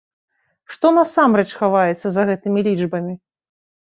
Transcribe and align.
Што 0.75 0.89
насамрэч 0.95 1.45
хаваецца 1.59 2.07
за 2.15 2.21
гэтымі 2.31 2.59
лічбамі? 2.69 3.13